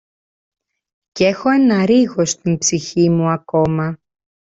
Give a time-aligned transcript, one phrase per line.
[1.15, 3.97] κ’ έχω ένα ρίγος στην ψυχή μου ακόμα